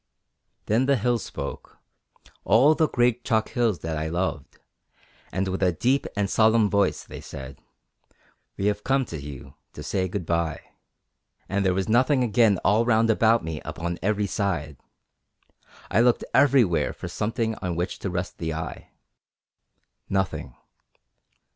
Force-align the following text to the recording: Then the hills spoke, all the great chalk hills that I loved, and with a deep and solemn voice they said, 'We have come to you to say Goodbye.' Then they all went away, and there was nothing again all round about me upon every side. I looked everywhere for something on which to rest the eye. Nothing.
Then 0.65 0.87
the 0.87 0.95
hills 0.95 1.23
spoke, 1.23 1.77
all 2.43 2.73
the 2.73 2.89
great 2.89 3.23
chalk 3.23 3.49
hills 3.49 3.81
that 3.81 3.97
I 3.99 4.09
loved, 4.09 4.57
and 5.31 5.47
with 5.47 5.61
a 5.61 5.73
deep 5.73 6.07
and 6.17 6.27
solemn 6.27 6.71
voice 6.71 7.03
they 7.03 7.21
said, 7.21 7.59
'We 8.57 8.65
have 8.65 8.83
come 8.83 9.05
to 9.05 9.21
you 9.21 9.53
to 9.73 9.83
say 9.83 10.07
Goodbye.' 10.07 10.59
Then 10.61 10.61
they 10.61 10.69
all 10.69 10.87
went 10.87 11.17
away, 11.19 11.45
and 11.49 11.65
there 11.67 11.73
was 11.75 11.87
nothing 11.87 12.23
again 12.23 12.57
all 12.65 12.83
round 12.83 13.11
about 13.11 13.43
me 13.43 13.61
upon 13.63 13.99
every 14.01 14.25
side. 14.25 14.77
I 15.91 16.01
looked 16.01 16.25
everywhere 16.33 16.93
for 16.93 17.07
something 17.07 17.53
on 17.61 17.75
which 17.75 17.99
to 17.99 18.09
rest 18.09 18.39
the 18.39 18.55
eye. 18.55 18.89
Nothing. 20.09 20.55